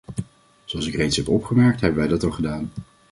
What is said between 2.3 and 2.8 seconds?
gedaan.